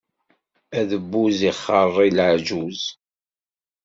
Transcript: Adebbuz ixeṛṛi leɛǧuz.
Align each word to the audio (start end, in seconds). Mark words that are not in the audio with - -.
Adebbuz 0.79 1.39
ixeṛṛi 1.51 2.09
leɛǧuz. 2.17 2.81